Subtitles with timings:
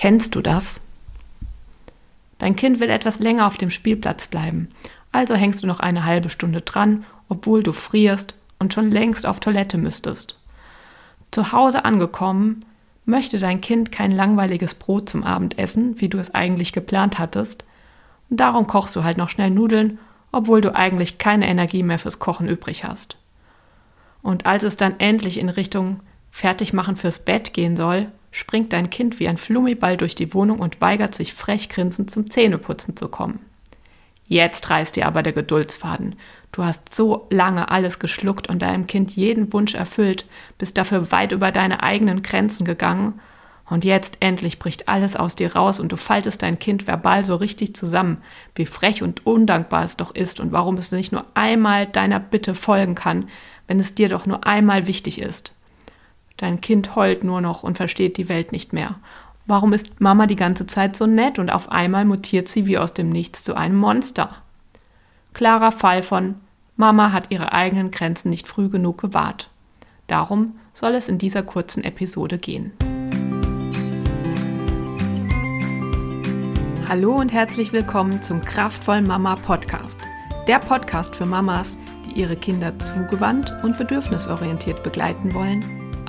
[0.00, 0.80] Kennst du das?
[2.38, 4.70] Dein Kind will etwas länger auf dem Spielplatz bleiben,
[5.12, 9.40] also hängst du noch eine halbe Stunde dran, obwohl du frierst und schon längst auf
[9.40, 10.38] Toilette müsstest.
[11.32, 12.60] Zu Hause angekommen,
[13.04, 17.66] möchte dein Kind kein langweiliges Brot zum Abendessen, wie du es eigentlich geplant hattest,
[18.30, 19.98] und darum kochst du halt noch schnell Nudeln,
[20.32, 23.18] obwohl du eigentlich keine Energie mehr fürs Kochen übrig hast.
[24.22, 29.18] Und als es dann endlich in Richtung Fertigmachen fürs Bett gehen soll, springt dein Kind
[29.18, 33.40] wie ein Flummiball durch die Wohnung und weigert sich frech grinsend zum Zähneputzen zu kommen.
[34.26, 36.14] Jetzt reißt dir aber der Geduldsfaden.
[36.52, 41.32] Du hast so lange alles geschluckt und deinem Kind jeden Wunsch erfüllt, bist dafür weit
[41.32, 43.20] über deine eigenen Grenzen gegangen,
[43.70, 47.36] und jetzt endlich bricht alles aus dir raus und du faltest dein Kind verbal so
[47.36, 48.18] richtig zusammen,
[48.56, 52.56] wie frech und undankbar es doch ist und warum es nicht nur einmal deiner Bitte
[52.56, 53.28] folgen kann,
[53.68, 55.54] wenn es dir doch nur einmal wichtig ist.
[56.40, 58.94] Dein Kind heult nur noch und versteht die Welt nicht mehr.
[59.44, 62.94] Warum ist Mama die ganze Zeit so nett und auf einmal mutiert sie wie aus
[62.94, 64.30] dem Nichts zu einem Monster?
[65.34, 66.36] Klarer Fall von
[66.76, 69.50] Mama hat ihre eigenen Grenzen nicht früh genug gewahrt.
[70.06, 72.72] Darum soll es in dieser kurzen Episode gehen.
[76.88, 80.00] Hallo und herzlich willkommen zum Kraftvoll Mama Podcast.
[80.48, 85.79] Der Podcast für Mamas, die ihre Kinder zugewandt und bedürfnisorientiert begleiten wollen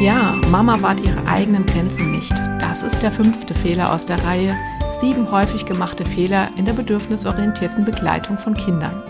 [0.00, 2.32] Ja, Mama wahrt ihre eigenen Grenzen nicht.
[2.58, 4.56] Das ist der fünfte Fehler aus der Reihe.
[4.98, 9.02] Sieben häufig gemachte Fehler in der bedürfnisorientierten Begleitung von Kindern.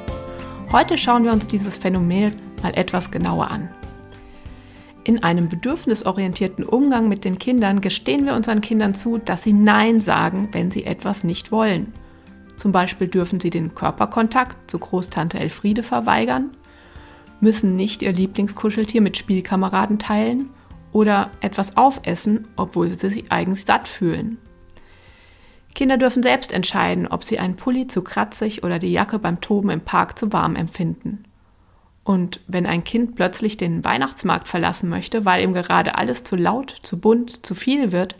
[0.72, 3.68] Heute schauen wir uns dieses Phänomen mal etwas genauer an.
[5.04, 10.00] In einem bedürfnisorientierten Umgang mit den Kindern gestehen wir unseren Kindern zu, dass sie Nein
[10.00, 11.92] sagen, wenn sie etwas nicht wollen.
[12.56, 16.50] Zum Beispiel dürfen sie den Körperkontakt zu Großtante Elfriede verweigern,
[17.40, 20.50] müssen nicht ihr Lieblingskuscheltier mit Spielkameraden teilen
[20.92, 24.38] oder etwas aufessen, obwohl sie sich eigentlich satt fühlen.
[25.74, 29.70] Kinder dürfen selbst entscheiden, ob sie einen Pulli zu kratzig oder die Jacke beim Toben
[29.70, 31.24] im Park zu warm empfinden.
[32.02, 36.74] Und wenn ein Kind plötzlich den Weihnachtsmarkt verlassen möchte, weil ihm gerade alles zu laut,
[36.82, 38.16] zu bunt, zu viel wird,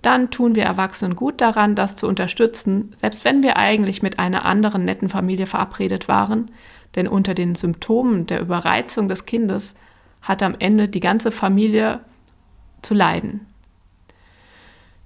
[0.00, 4.46] dann tun wir Erwachsenen gut daran, das zu unterstützen, selbst wenn wir eigentlich mit einer
[4.46, 6.50] anderen netten Familie verabredet waren,
[6.94, 9.74] denn unter den Symptomen der Überreizung des Kindes
[10.22, 12.00] hat am Ende die ganze Familie
[12.82, 13.46] zu leiden.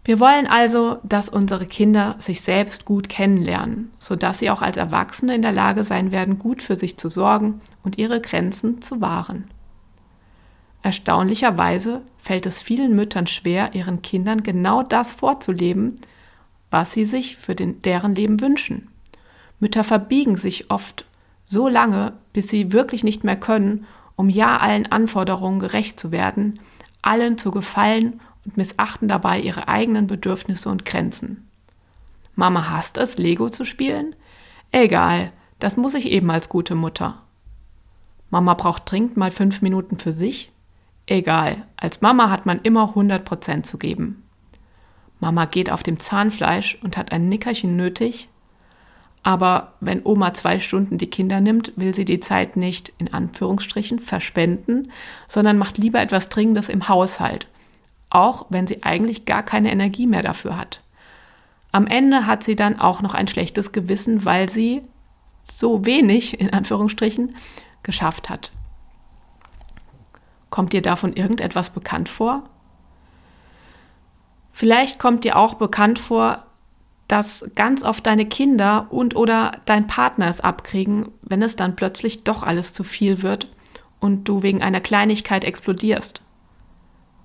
[0.04, 5.34] Wir wollen also, dass unsere Kinder sich selbst gut kennenlernen, sodass sie auch als Erwachsene
[5.34, 9.48] in der Lage sein werden, gut für sich zu sorgen und ihre Grenzen zu wahren.
[10.82, 15.94] Erstaunlicherweise fällt es vielen Müttern schwer, ihren Kindern genau das vorzuleben,
[16.70, 18.88] was sie sich für den, deren Leben wünschen.
[19.58, 21.06] Mütter verbiegen sich oft
[21.46, 23.86] so lange, bis sie wirklich nicht mehr können
[24.16, 26.60] um ja allen Anforderungen gerecht zu werden,
[27.02, 31.48] allen zu gefallen und missachten dabei ihre eigenen Bedürfnisse und Grenzen.
[32.34, 34.14] Mama hasst es, Lego zu spielen?
[34.72, 37.22] Egal, das muss ich eben als gute Mutter.
[38.30, 40.50] Mama braucht dringend mal fünf Minuten für sich?
[41.06, 44.22] Egal, als Mama hat man immer 100 Prozent zu geben.
[45.20, 48.28] Mama geht auf dem Zahnfleisch und hat ein Nickerchen nötig?
[49.24, 53.98] Aber wenn Oma zwei Stunden die Kinder nimmt, will sie die Zeit nicht in Anführungsstrichen
[53.98, 54.92] verschwenden,
[55.28, 57.48] sondern macht lieber etwas Dringendes im Haushalt,
[58.10, 60.82] auch wenn sie eigentlich gar keine Energie mehr dafür hat.
[61.72, 64.82] Am Ende hat sie dann auch noch ein schlechtes Gewissen, weil sie
[65.42, 67.34] so wenig in Anführungsstrichen
[67.82, 68.52] geschafft hat.
[70.50, 72.42] Kommt dir davon irgendetwas bekannt vor?
[74.52, 76.44] Vielleicht kommt dir auch bekannt vor,
[77.08, 82.24] dass ganz oft deine Kinder und oder dein Partner es abkriegen, wenn es dann plötzlich
[82.24, 83.48] doch alles zu viel wird
[84.00, 86.22] und du wegen einer Kleinigkeit explodierst.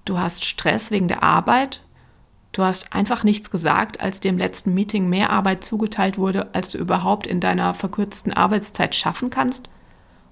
[0.05, 1.81] Du hast Stress wegen der Arbeit,
[2.51, 6.69] du hast einfach nichts gesagt, als dir im letzten Meeting mehr Arbeit zugeteilt wurde, als
[6.69, 9.69] du überhaupt in deiner verkürzten Arbeitszeit schaffen kannst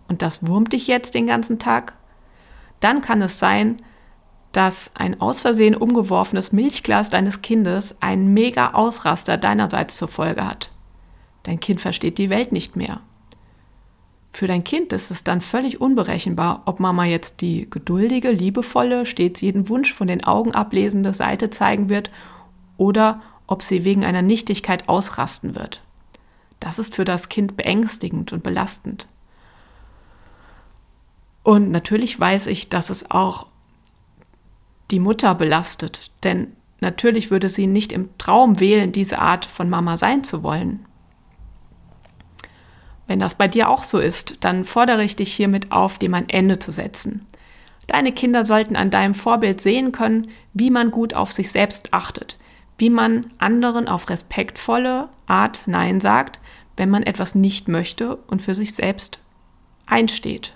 [0.07, 1.93] und das wurmt dich jetzt den ganzen Tag.
[2.79, 3.77] Dann kann es sein,
[4.57, 10.71] dass ein aus Versehen umgeworfenes Milchglas deines Kindes einen mega Ausraster deinerseits zur Folge hat.
[11.43, 13.01] Dein Kind versteht die Welt nicht mehr.
[14.33, 19.41] Für dein Kind ist es dann völlig unberechenbar, ob Mama jetzt die geduldige, liebevolle, stets
[19.41, 22.09] jeden Wunsch von den Augen ablesende Seite zeigen wird
[22.77, 25.83] oder ob sie wegen einer Nichtigkeit ausrasten wird.
[26.59, 29.07] Das ist für das Kind beängstigend und belastend.
[31.43, 33.45] Und natürlich weiß ich, dass es auch
[34.91, 39.97] die Mutter belastet, denn natürlich würde sie nicht im Traum wählen, diese Art von Mama
[39.97, 40.85] sein zu wollen.
[43.07, 46.29] Wenn das bei dir auch so ist, dann fordere ich dich hiermit auf, dem ein
[46.29, 47.25] Ende zu setzen.
[47.87, 52.37] Deine Kinder sollten an deinem Vorbild sehen können, wie man gut auf sich selbst achtet,
[52.77, 56.39] wie man anderen auf respektvolle Art Nein sagt,
[56.75, 59.19] wenn man etwas nicht möchte und für sich selbst
[59.85, 60.53] einsteht.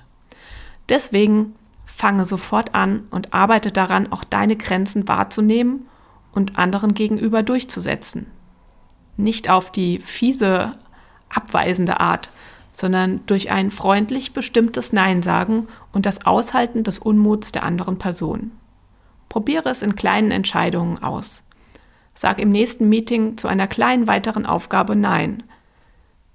[0.90, 1.56] Deswegen
[2.02, 5.86] fange sofort an und arbeite daran, auch deine Grenzen wahrzunehmen
[6.32, 8.26] und anderen gegenüber durchzusetzen.
[9.18, 10.80] Nicht auf die fiese,
[11.30, 12.32] abweisende Art,
[12.74, 18.50] sondern durch ein freundlich bestimmtes Nein sagen und das Aushalten des Unmuts der anderen Person.
[19.30, 21.44] Probiere es in kleinen Entscheidungen aus.
[22.16, 25.44] Sag im nächsten Meeting zu einer kleinen weiteren Aufgabe Nein.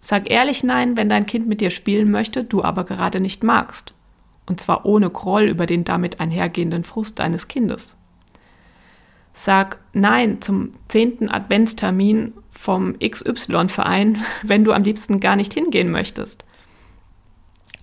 [0.01, 3.95] Sag ehrlich Nein, wenn dein Kind mit dir spielen möchte, du aber gerade nicht magst.
[4.46, 7.96] Und zwar ohne Groll über den damit einhergehenden Frust deines Kindes.
[9.34, 16.44] Sag Nein zum zehnten Adventstermin vom XY-Verein, wenn du am liebsten gar nicht hingehen möchtest.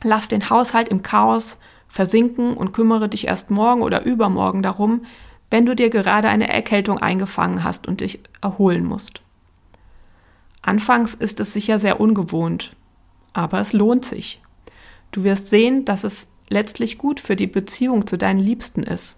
[0.03, 1.57] Lass den Haushalt im Chaos
[1.87, 5.05] versinken und kümmere dich erst morgen oder übermorgen darum,
[5.51, 9.21] wenn du dir gerade eine Erkältung eingefangen hast und dich erholen musst.
[10.63, 12.75] Anfangs ist es sicher sehr ungewohnt,
[13.33, 14.41] aber es lohnt sich.
[15.11, 19.17] Du wirst sehen, dass es letztlich gut für die Beziehung zu deinen Liebsten ist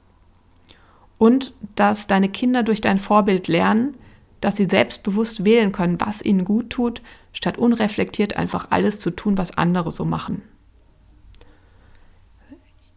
[1.18, 3.96] und dass deine Kinder durch dein Vorbild lernen,
[4.42, 7.02] dass sie selbstbewusst wählen können, was ihnen gut tut,
[7.34, 10.42] statt unreflektiert einfach alles zu tun, was andere so machen.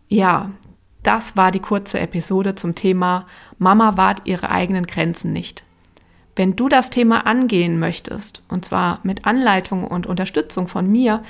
[0.08, 0.50] Ja,
[1.02, 3.26] das war die kurze Episode zum Thema
[3.58, 5.64] Mama wahrt ihre eigenen Grenzen nicht.
[6.36, 11.22] Wenn du das Thema angehen möchtest, und zwar mit Anleitung und Unterstützung von mir,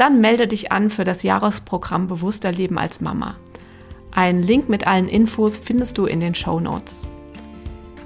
[0.00, 3.36] dann melde dich an für das Jahresprogramm Bewusster Leben als Mama.
[4.10, 7.06] Einen Link mit allen Infos findest du in den Show Notes.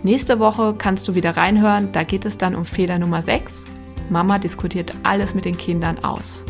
[0.03, 3.65] Nächste Woche kannst du wieder reinhören, da geht es dann um Fehler Nummer 6.
[4.11, 6.43] Mama diskutiert alles mit den Kindern aus.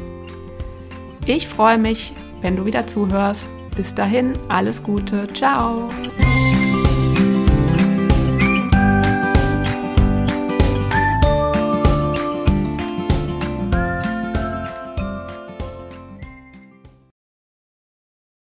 [1.26, 3.46] Ich freue mich, wenn du wieder zuhörst.
[3.76, 5.88] Bis dahin, alles Gute, ciao!